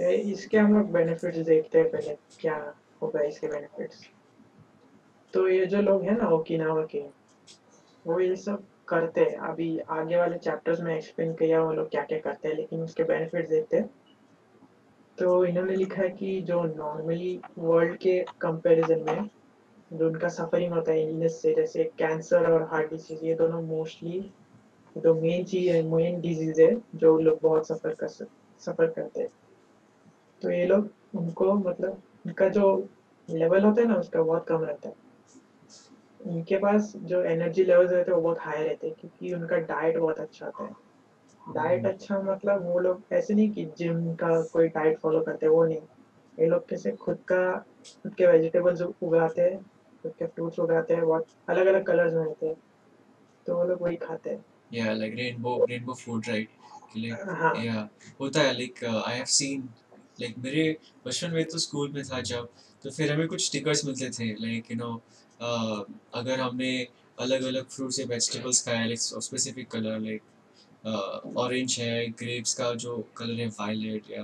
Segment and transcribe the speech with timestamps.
[0.00, 2.54] तो इसके हम लोग बेनिफिट्स देखते हैं पहले, क्या
[3.02, 4.06] होगा इसके बेनिफिट्स
[5.34, 7.00] तो ये जो लोग हैं ना, ओकिनावा के,
[8.04, 12.02] वो ये सब करते हैं। अभी आगे वाले चैप्टर्स में एक्सप्लेन किया वो लोग क्या
[12.02, 13.90] क्या करते हैं, लेकिन उसके बेनिफिट्स देखते हैं।
[15.18, 19.28] तो इन्होंने लिखा है कि जो नॉर्मली वर्ल्ड के कंपैरिजन में,
[19.92, 24.20] जो उनका सफरिंग होता है इलनेस से, जैसे कैंसर और हार्ट डिसीज ये दोनों मोस्टली
[24.96, 29.28] जो मेन चीज़ है मेन डिज़ीज़ है, जो लोग बहुत सफ़र कर सफ़र करते हैं।
[30.42, 32.88] तो ये लोग उनको मतलब उनका जो
[33.30, 34.94] लेवल होता है ना उसका बहुत कम रहता है।
[36.26, 39.98] उनके पास जो एनर्जी लेवल्स रहते हैं वो बहुत हाई रहते हैं क्योंकि उनका डाइट
[39.98, 40.74] बहुत अच्छा होता है।
[41.54, 45.64] डाइट अच्छा मतलब वो लोग ऐसे नहीं कि जिम का कोई डाइट फॉलो करते वो
[45.64, 45.80] नहीं।
[46.38, 47.58] ये लोग कैसे खुद का
[48.02, 49.58] खुद के वेजिटेबल्स उगाते हैं
[50.02, 52.56] खुद के फ्रूट्स उगाते हैं बहुत अलग अलग कलर्स में रहते हैं।
[53.46, 56.48] तो वो लोग वही खाते हैं। Like rainbow rainbow food right?
[56.94, 59.28] Like हाँ। होता है like uh, I have
[60.22, 60.64] like मेरे
[61.06, 62.48] बचपन में तो स्कूल में था जब
[62.84, 64.94] तो फिर हमें कुछ स्टिकर्स मिलते थे like you know
[65.40, 66.72] uh, अगर हमने
[67.18, 70.22] अलग अलग फ्रूट्स या वेजिटेबल्स खाया like specific colour like
[71.38, 74.22] orange है ग्रेप्स का जो कलर है वायलेट या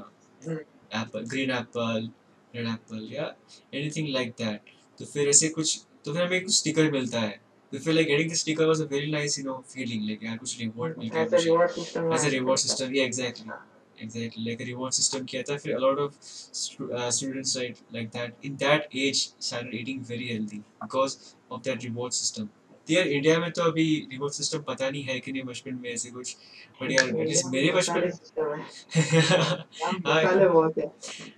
[1.02, 2.08] apple green apple
[2.54, 3.34] red apple या
[3.74, 7.40] एनीथिंग लाइक दैट तो फिर ऐसे कुछ तो फिर हमें कुछ स्टिकर मिलता है।
[7.72, 10.36] तो फिर like getting the sticker was a very nice you know feeling like यार
[10.38, 13.65] कुछ रिवॉर्ड मिल गया ऐसा मुझे। Reward system as a reward system yeah
[13.98, 17.80] exactly like a reward system किया था फिर a lot of stu- uh, students right
[17.96, 21.16] like that in that age started eating very healthy because
[21.50, 22.48] of that reward system
[22.88, 25.90] तो यार India में तो अभी reward system पता नहीं है कि नहीं बचपन में
[25.90, 26.36] ऐसे कुछ
[26.82, 27.12] बट यार
[27.46, 29.64] मेरे बचपन सिस्टम है
[30.06, 30.46] हाँ है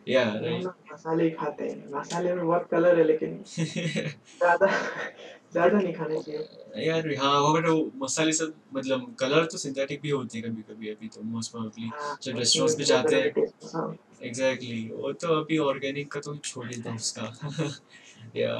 [0.09, 5.92] या राइट मसाले ही खाते हैं। मसाले में बहुत कलर है लेकिन ज़्यादा ज़्यादा नहीं
[5.94, 10.39] खाने चाहिए। यार हाँ वो बट वो मसाले सब मतलब कलर तो सिंथेटिक भी होते
[10.39, 13.75] हैं कभी कभी अभी तो मोस्ट प्रोबेबली हाँ जब रेस्टोरेंट्स में जाते हैं। के टेस्ट
[13.75, 17.33] हाँ। एग्जैक्टली वो तो अभी ऑर्गेनिक का तो छोड़ ही दो उसका।
[18.36, 18.55] या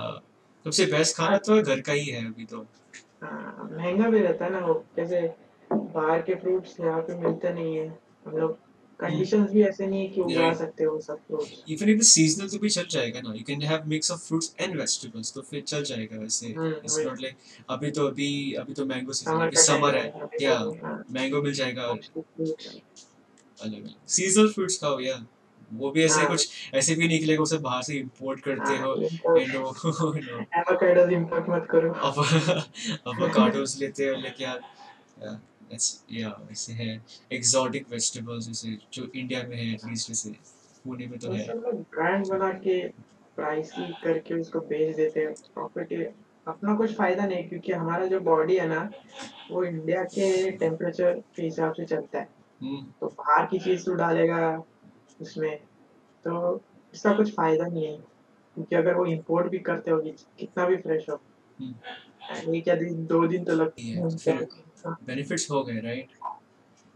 [0.65, 2.67] सबसे बेस्ट खाना तो घर का ही है अभी तो।
[3.23, 5.21] हाँ, महँगा भी रहता है ना वो कैसे
[5.71, 7.87] बाहर के फ्रूट्स यहाँ पे मिलते नहीं है।
[8.27, 8.59] हम लोग
[9.01, 10.59] कंडीशंस भी ऐसे नहीं है कि उगा Right.
[10.59, 13.83] सकते हो सब फ्रूट्स इवन इफ़ सीजनल तो भी चल जाएगा ना you can have
[13.87, 17.37] mix of fruits and vegetables तो फिर चल जाएगा वैसे। इट्स नॉट लाइक
[17.71, 21.43] अभी तो अभी अभी तो मैंगो सीज़न का समर है। है या तो, हाँ, मैंगो
[21.43, 21.99] मिल जाएगा है।
[23.61, 25.25] अलग अलग। सीजनल फ्रूट्स खाओ या
[25.73, 28.95] वो भी ऐसे हाँ। कुछ ऐसे भी निकलेगा उसे बाहर से इंपोर्ट करते हाँ, हो
[29.39, 29.73] एंड वो
[30.59, 31.91] एवोकाडोस import मत करो।
[33.11, 34.61] अवोकाडोस लेते हो लेकिन यार
[36.13, 40.31] या वैसे है एक्सोटिक वेजिटेबल्स जैसे जो इंडिया में है एटलीस्ट जैसे
[40.85, 42.89] पुणे में तो है। ब्रांड बना के
[43.37, 46.15] प्राइसी करके उसको बेच देते हैं प्रॉफिट
[46.49, 48.91] अपना कुछ फ़ायदा नहीं क्योंकि हमारा जो बॉडी है ना
[49.51, 52.29] वो इंडिया के टेम्परेचर के हिसाब से चलता है।
[52.63, 54.63] हम्म। तो बाहर की चीज़ तो डालेगा
[55.21, 55.57] उसमें
[56.25, 56.61] तो
[56.95, 61.09] इसका कुछ फ़ायदा नहीं है क्योंकि अगर वो इंपोर्ट भी करते होगी कितना भी फ्रेश
[61.11, 61.21] हो।
[61.61, 64.09] हम्म। एक या दिन दो दिन तो लगते हैं।
[64.87, 66.41] बेनिफिट्स हो गए राइट हाँ।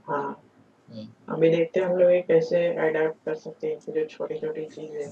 [0.08, 0.44] हाँ।
[1.28, 5.10] अभी देखते हैं हम लोग ये कैसे अडेप्ट कर सकते हैं जो छोटी छोटी चीज़ें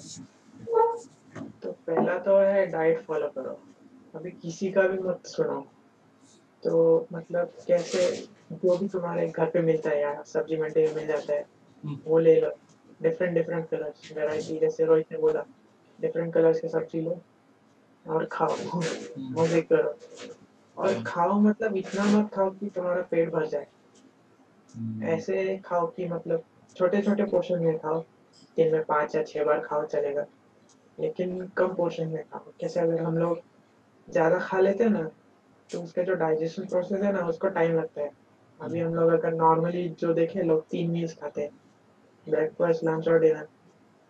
[1.62, 3.58] तो पहला तो है डाइट फॉलो करो।
[4.14, 5.60] अभी किसी का भी मत सुनो।
[6.62, 11.06] तो मतलब कैसे जो भी तुम्हारे घर पे मिलता है या सब्ज़ी मंडी में मिल
[11.06, 11.46] जाता है
[11.84, 12.50] हम्म। वो ले लो।
[13.02, 15.44] डिफरेंट डिफरेंट कलर्स वेराइटी जैसे रोहित ने बोला
[16.00, 17.20] डिफरेंट कलर्स की सब्ज़ी लो
[18.06, 19.96] और खाओ। हम्म। मज़े करो।
[20.80, 23.66] और हाँ। खाओ मतलब इतना मत खाओ कि तुम्हारा पेट भर जाए।
[24.74, 26.42] हम्म। ऐसे खाओ कि मतलब
[26.76, 28.00] छोटे छोटे पोर्शन में खाओ
[28.56, 30.24] दिन में पाँच या छह बार खाओ चलेगा।
[30.98, 33.40] लेकिन कम पोर्शन में खाओ। कैसे अगर हम लोग
[34.08, 35.10] ज़्यादा खा लेते हैं ना
[35.70, 38.10] तो उसका जो डाइजेशन प्रोसेस है ना उसको टाइम लगता है।
[38.60, 41.50] अभी हम लोग अगर नॉर्मली जो देखें लोग तीन मील्स खाते हैं।
[42.26, 43.46] ब्रेकफास्ट लंच और डिनर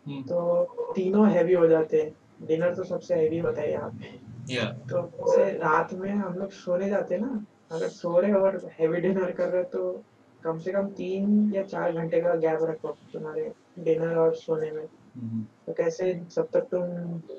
[0.06, 4.18] हम्म। तो तीनों हैवी हो जाते हैं। डिनर तो सबसे हैवी होता है यहाँ पे।
[4.50, 9.00] तो जैसे रात में हम लोग सोने जाते हैं ना अगर सो रहे और हैवी
[9.00, 10.04] डिनर कर रहे तो
[10.42, 14.82] कम से कम तीन या चार घंटे का गैप रखो तुम्हारे डिनर और सोने में।
[14.82, 16.82] हम्म तो कैसे जब तक तुम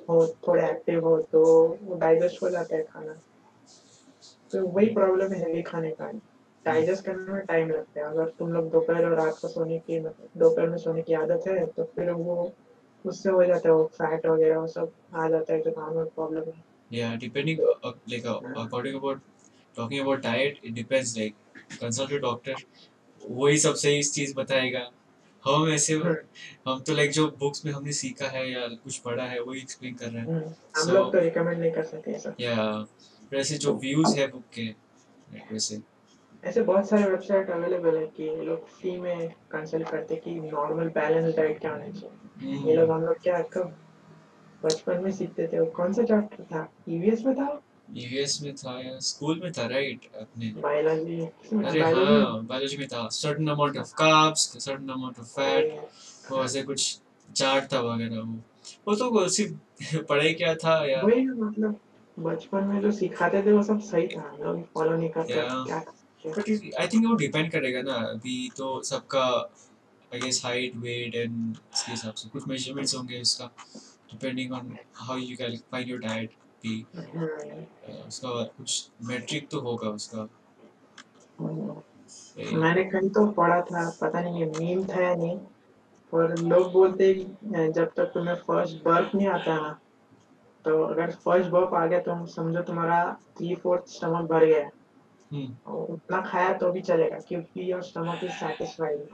[0.10, 1.44] हो थोड़े एक्टिव हो तो
[1.82, 3.14] वो डाइजेस्ट हो जाता है खाना।
[4.52, 6.12] तो वही प्रॉब्लम है हैवी खाने का।
[6.66, 10.00] डाइजेस्ट करने में टाइम लगता है। अगर तुम लोग दोपहर और रात को सोने की
[10.00, 12.52] दोपहर में सोने की आदत है तो फिर वो
[13.06, 16.52] उससे हो जाता है वो फैट वगैरह वो सब आ जाता है जो नॉर्मल प्रॉब्लम
[16.52, 19.20] है। Yeah, depending, uh, like uh, according about
[19.80, 21.18] talking about diet, it depends.
[21.18, 21.34] Like
[21.84, 22.64] consult a doctor.
[23.30, 24.92] वही सबसे इस चीज़ बताएगा।
[25.46, 25.94] हम ऐसे
[26.68, 29.96] हम तो लाइक जो बुक्स में हमने सीखा है या कुछ पढ़ा है वही एक्सप्लेन
[29.96, 30.46] कर रहे हैं। हम्म,
[30.78, 32.86] हम So- लोग तो रिकमेंड नहीं कर सकते ऐसा। या
[33.32, 34.68] वैसे जो व्यूज़ है बुक के
[35.52, 35.80] वैसे।
[36.44, 40.88] ऐसे बहुत सारे वेबसाइट अवेलेबल है कि ये लोग फ्री में कंसल्ट करते कि नॉर्मल
[40.88, 43.78] बैलेंस डाइट क्या होना चाहिए। ये लोग हम्म हम लोग क्या कब
[44.66, 46.72] बचपन में सीखते थे। वो कौन सा चैप्टर था?
[46.90, 47.62] ईवीएस में था?
[47.94, 53.08] यूएस में था या स्कूल में था राइट अपने। बायोलॉजी अरे हाँ बायोलॉजी में। था।
[53.08, 55.90] Certain amount of carbs certain amount of fat
[56.32, 57.00] वो ऐसे कुछ
[57.36, 58.40] चार्ट था वगैरह वो।
[58.88, 61.80] वो तो सिर्फ़ पढ़ाई क्या था या वही मतलब
[62.20, 65.80] बचपन में जो सिखाते थे वो सब सही था। हम लोग फॉलो नहीं करते। क्या
[66.26, 66.50] बट
[66.80, 69.26] आई थिंक वो डिपेंड करेगा ना। अभी तो सबका
[70.14, 73.46] I guess height weight and इसके हिसाब से कुछ मेजरमेंट्स होंगे उसका।
[74.12, 76.32] Depending on how you can find your diet
[76.64, 80.28] भी हम्म, उसका कुछ मेट्रिक तो होगा उसका।
[81.42, 85.38] मैंने कहीं तो पढ़ा था पता नहीं ये मीम था या नहीं
[86.14, 87.08] पर लोग बोलते
[87.56, 89.72] हैं जब तक तुम्हें फ़र्स्ट बर्फ़ नहीं आता ना
[90.66, 92.98] तो अगर फ़र्स्ट बर्फ़ आ गया तो समझो तुम्हारा
[93.38, 94.72] थ्री फोर्थ स्टमक भर गया है।
[95.32, 99.10] हम्म। उतना खाया तो भी चलेगा क्योंकि your stomach is satisfied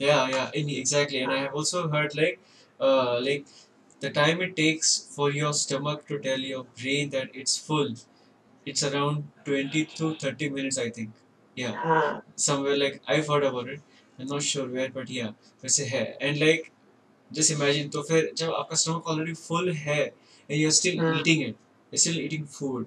[0.00, 1.18] Yeah, yeah, in, exactly.
[1.20, 2.38] And I have also heard like,
[2.80, 3.44] uh, like
[4.01, 7.93] the time it takes for your stomach to tell your brain that it's full,
[8.65, 11.11] it's around 20 to 30 minutes, I think.
[11.55, 13.81] Yeah, हाँ somewhere like I've heard about it.
[14.19, 15.31] I'm not sure where, but yeah,
[15.63, 16.17] वैसे है.
[16.21, 16.71] And like,
[17.31, 20.11] just imagine, तो फिर जब आपका stomach already full है,
[20.49, 21.55] and you're still हाँ। eating it,
[21.91, 22.85] you're still eating food,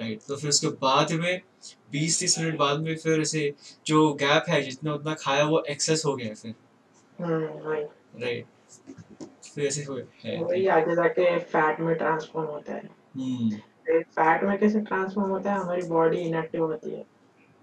[0.00, 0.20] right?
[0.28, 1.40] तो फिर उसके बाद में
[1.92, 3.52] 20-30 मिनट बाद में फिर ऐसे
[3.86, 6.54] जो गैप है जितना उतना खाया वो एक्सेस हो गया है फिर
[7.20, 7.82] हम्म, वही
[8.22, 8.46] राइट
[9.21, 9.93] फिर ऐसे हो
[10.43, 13.49] वही आगे जाके फैट में ट्रांसफॉर्म होता है। हम्म।
[13.89, 15.59] फैट में कैसे ट्रांसफॉर्म होता है?
[15.59, 17.03] हमारी बॉडी इनएक्टिव होती है।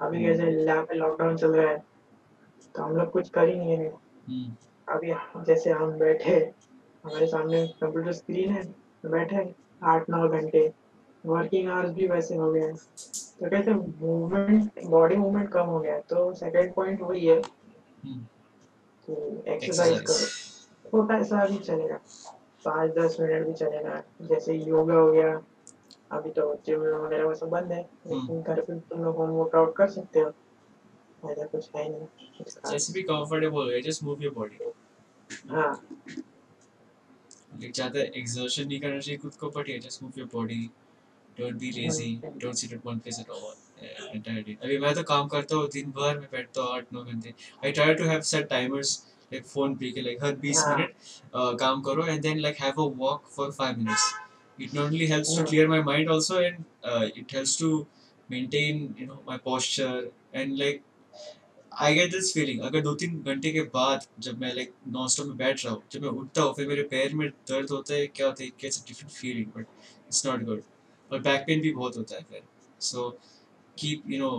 [0.00, 1.82] अभी कैसे लैब में लॉकडाउन चल रहा है
[2.74, 4.54] तो हम लोग कुछ कर ही नहीं रहे। हम्म।
[4.88, 5.12] अभी
[5.46, 6.34] जैसे हम बैठे
[7.04, 8.62] हमारे सामने कंप्यूटर स्क्रीन है
[9.06, 10.70] बैठे आठ नौ घंटे।
[11.24, 15.94] वर्किंग आवर्स भी वैसे हो गए हैं। तो कैसे मूवमेंट बॉडी मूवमेंट कम हो गया
[15.94, 18.26] है तो सेकंड पॉइंट वही है। हम्म।
[19.08, 20.41] एक्सरसाइज एक्सरसाइज करो।
[20.92, 21.96] छोटा ऐसा भी चलेगा।
[22.64, 25.30] पाँच दस मिनट भी चलेगा। जैसे योगा हो गया
[26.12, 29.74] अभी तो जिम वगैरह वो सब बंद है। लेकिन घर पे तुम लोग होम वर्कआउट
[29.76, 30.32] कर सकते हो।
[31.22, 34.70] ऐसा कुछ है नहीं। जैसे भी कंफर्टेबल है जस्ट मूव योर बॉडी
[35.50, 35.72] हाँ।
[37.52, 40.64] लाइक ज़्यादा एक्सर्शन नहीं करना चाहिए खुद को बट ये just move your body
[41.38, 43.54] don't be lazy don't sit at one place at all
[44.14, 47.04] entire day अभी मैं तो काम करता हूँ दिन भर मैं बैठता हूँ आठ नौ
[47.04, 47.34] घंटे।
[47.64, 48.96] I try to have set timers
[49.32, 52.60] like phone पे के लाइक हर 20 हाँ। मिनट uh, काम करो and then like
[52.60, 54.12] have a walk for 5 minutes
[54.58, 55.46] it not only helps to Hmm.
[55.46, 57.70] clear my mind also and uh, it helps to
[58.28, 59.94] maintain you know my posture
[60.34, 60.82] and like
[61.72, 65.26] I get this feeling अगर दो तीन घंटे के बाद जब मैं like non stop
[65.26, 68.06] में बैठ रहा हूँ जब मैं उठता हूँ फिर मेरे पैर में दर्द होता है
[68.08, 69.66] क्या होता है कैसे different feeling but
[70.06, 70.62] it's not good
[71.10, 72.42] और बैक पेन भी बहुत होता है फिर
[72.80, 73.08] सो
[73.78, 74.30] कीप यू नो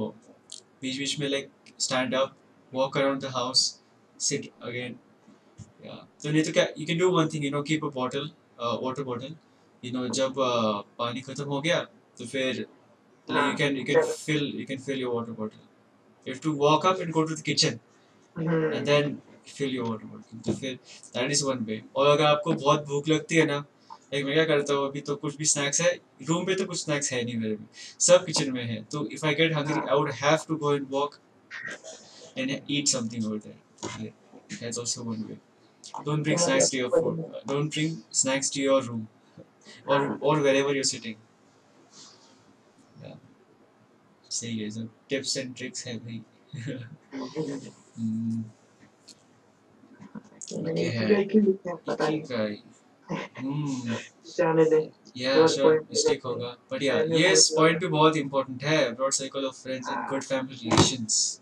[0.81, 1.49] बीच बीच में like
[1.79, 2.35] stand up
[2.71, 3.65] walk around the house
[4.27, 4.95] sit again
[5.85, 8.29] या तो नहीं तो क्या you can do one thing you know keep a bottle
[8.61, 9.35] water bottle
[9.83, 11.79] you know जब uh, पानी खत्म हो गया
[12.17, 12.65] तो फिर
[13.27, 15.59] like you can you can fill you can fill your water bottle.
[16.25, 17.79] You have to walk up and go to the kitchen.
[18.35, 19.13] and hmm, then
[19.57, 20.41] fill your water bottle.
[20.45, 20.79] तो फिर
[21.15, 21.79] that is one way.
[21.95, 25.15] और अगर आपको बहुत भूख लगती है ना लाइक मैं क्या करता हूँ अभी तो
[25.15, 25.93] कुछ भी स्नैक्स है
[26.29, 27.65] रूम पे तो कुछ स्नैक्स है नहीं मेरे में।
[28.07, 30.87] सब किचन में है। तो if I get hungry I would have to go and
[30.91, 31.15] walk
[32.37, 33.62] and eat something over there
[34.61, 35.37] that's also one way
[36.05, 39.07] don't bring snacks to your food don't bring snacks to your room
[39.87, 41.17] or or wherever you're sitting
[43.03, 43.17] yeah
[44.31, 46.21] सही है सब tips and tricks है भाई
[47.97, 48.43] हम्म,
[50.51, 51.05] है। है,
[52.31, 52.49] है
[53.39, 53.95] हम्म
[56.71, 60.23] but या मैंने ये पॉइंट भी बहुत इंपॉर्टेंट है broad circle of friends and good
[60.23, 61.41] family relations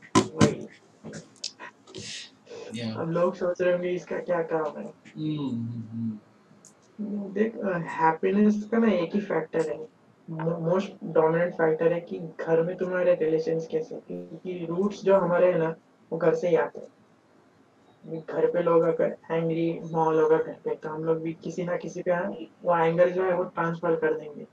[2.79, 4.85] अब लोग सोच रहे होंगे इसका क्या काम है।
[5.17, 6.19] हम्म
[7.33, 7.55] देख
[7.89, 9.77] हैप्पीनेस का ना एक ही फैक्टर है।
[10.61, 15.59] मोस्ट डोमिनेंट फैक्टर है कि घर में तुम्हारे रिलेशंस कैसे क्योंकि रूट्स जो हमारे हैं
[15.59, 15.75] ना
[16.11, 16.87] वो घर से ही आते हैं।
[18.19, 21.75] घर पे लोग अगर एंग्री माहौल होगा घर पे तो हम लोग भी किसी ना
[21.77, 22.17] किसी पे
[22.63, 24.47] वो एंगर जो है वो ट्रांसफ़र कर देंगे।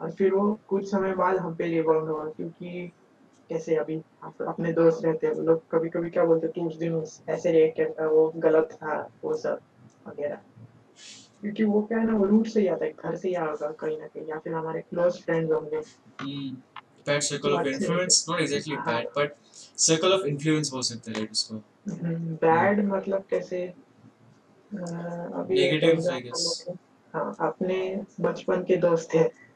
[0.00, 2.92] और फिर वो कुछ समय बाद हम पे रिबाउंड होगा क्योंकि
[3.48, 6.76] कैसे अभी आप अपने दोस्त रहते हैं वो लोग कभी कभी क्या बोलते तू उस
[6.76, 9.60] दिन ऐसे रिएक्ट करता वो गलत था वो सब
[10.08, 10.36] वगैरह।
[11.40, 13.70] क्योंकि वो क्या है ना वो रूट से ही आता है घर से ही आएगा
[13.70, 16.50] कहीं ना कहीं या फिर हमारे क्लोज फ्रेंड्स होंगे। हम्म
[17.06, 19.32] bad circle of influence not exactly हाँ। Bad but
[19.78, 21.62] circle of influence बोल सकते हैं उसको
[22.46, 23.74] बैड मतलब कैसे?
[24.72, 26.68] I example guess.
[26.68, 26.74] है,
[27.14, 29.51] हाँ अपने बचपन के दोस्त है। हम्म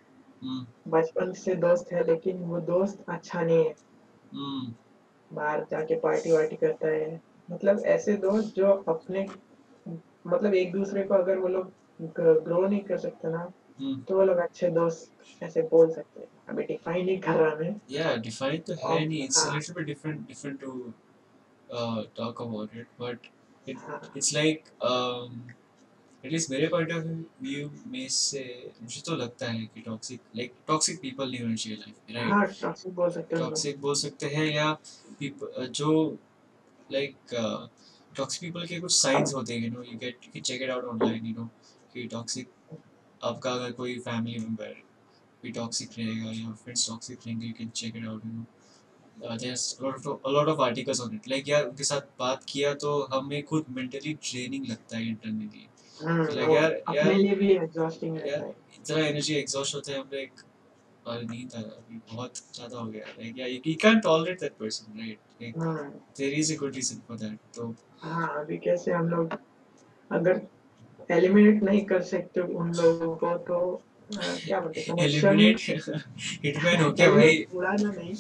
[0.89, 3.75] बचपन से दोस्त है लेकिन वो दोस्त अच्छा नहीं है।
[4.35, 4.75] हम्म।
[5.37, 9.27] बाहर जाके पार्टी वार्टी करता है। मतलब ऐसे दोस्त जो अपने
[10.27, 11.73] मतलब एक दूसरे को अगर वो लोग
[12.45, 16.29] ग्रो नहीं कर सकते ना हम्म। तो वो लोग अच्छे दोस्त ऐसे बोल सकते हैं।
[16.49, 19.75] अभी डिफाइन नहीं कर रहा मैं। Yeah define तो है नहीं। It's a हाँ। little
[19.75, 20.95] bit different different to
[21.75, 23.19] uh, talk about it but
[26.33, 27.05] least मेरे point of
[27.45, 28.43] view में से
[28.83, 32.33] मुझे तो लगता है कि टॉक्सिक लाइक टॉक्सिक पीपल नहीं होने चाहिए लाइफ में राइट
[32.33, 34.77] हाँ टॉक्सिक बोल सकते हो। टॉक्सिक बोल सकते हैं या
[35.71, 36.19] जो
[36.93, 37.17] लाइक
[38.17, 40.85] टॉक्सिक पीपल के कुछ साइंस होते हैं you know you get you check it out
[40.85, 41.49] online you know
[41.93, 42.51] कि टॉक्सिक
[43.25, 44.75] आपका अगर कोई फैमिली मेंबर
[45.43, 48.45] भी टॉक्सिक रहेगा या फ्रेंड्स टॉक्सिक रहेंगे you can check it out you know
[49.19, 51.27] lot of articles on it.
[51.27, 56.53] Like यार उनके साथ बात किया तो हमें खुद मेंटली ट्रेनिंग लगता है इंटरनली हम्म,
[56.53, 60.41] यार- अपने लिए भी एग्जॉस्टिंग रहता है। इतना एनर्जी एग्जॉस्ट होता है हम लाइक
[61.05, 64.99] और नहीं था अभी बहुत ज़्यादा हो गया लाइक या you can tolerate that person
[64.99, 65.57] right like
[66.19, 69.39] there is a good reason for that तो हाँ अभी कैसे हम लोग
[70.11, 70.41] अगर
[71.11, 73.59] एलिमिनेट नहीं कर सकते उन लोगों को तो
[74.11, 77.29] क्या बोलते हैं एलिमिनेट हिटमैन हो क्या भाई?
[77.29, 78.15] Eliminate उड़ाना नहीं।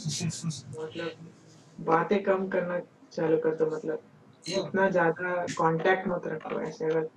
[0.78, 2.78] मतलब बातें कम करना
[3.12, 4.02] चालू कर दो मतलब
[4.48, 7.08] इतना ज़्यादा कांटेक्ट मत रखो ऐसे अगर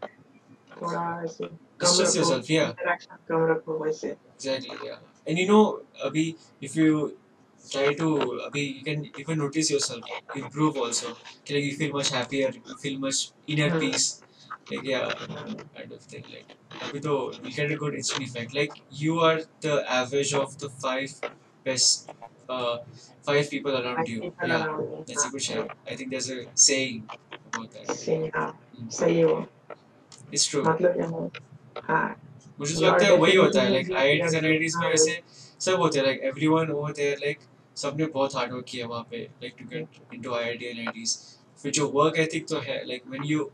[0.82, 1.04] थोड़ा
[1.80, 2.74] distress yourself yeah.
[4.36, 4.98] exactly yeah.
[5.28, 6.26] And you know abhi
[6.62, 7.18] if you
[7.72, 8.08] try to
[8.48, 10.04] abhi you can even notice yourself
[10.36, 11.10] improve also.
[11.50, 14.08] Like you feel much happier you feel much inner peace.
[14.72, 15.10] Like yeah
[15.76, 16.50] kind of thing like
[16.86, 18.54] abhi to you get a good instant effect.
[18.54, 21.12] Like you are the average of the five
[21.64, 22.10] best
[22.48, 22.78] uh,
[23.22, 24.22] five people around five you.
[24.22, 27.04] people yeah around that's a good share i think there's a saying
[27.54, 27.88] about that.
[28.08, 28.54] Yeah.
[28.80, 29.50] mm.
[30.34, 30.64] It's true.
[30.66, 31.00] मतलब
[31.90, 32.16] है।
[32.60, 35.22] मुझे तो लगता है वही होता है like is I your- and में हाँ, वैसे
[35.60, 37.40] सब होते हैं like everyone over there like
[37.78, 41.18] सबने बहुत हार्ड वर्क किया वहाँ पे like to get into IIT and IITs
[41.60, 43.50] फिर जो वर्क एथिक तो है like when you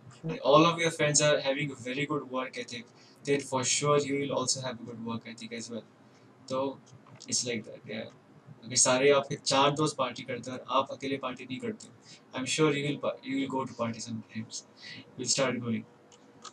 [0.46, 2.86] all of your friends are having a very good work ethic
[3.25, 5.82] then for sure you will also have a good work ethic as well
[6.50, 6.62] तो
[7.29, 8.01] it's like that या
[8.65, 12.39] अगर सारे आपके चार दोस्त party करते हैं और आप अकेले पार्टी नहीं करते I
[12.39, 14.63] am sure you will you will go to party sometimes
[14.96, 15.84] you will start going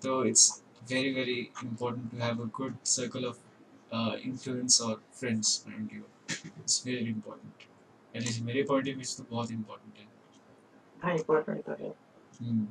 [0.04, 0.50] तो it's
[0.90, 3.40] very very important to have a good circle of
[3.92, 6.04] uh, influence or friends around you
[6.62, 7.66] it's very important
[8.16, 10.08] at least मेरे point of view से तो बहुत important है
[11.04, 11.92] हाँ important तो है
[12.40, 12.66] hmm.